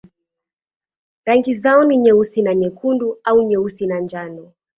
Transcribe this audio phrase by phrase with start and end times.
[1.25, 4.51] Rangi zao ni nyeusi na nyekundu au nyeusi na njano.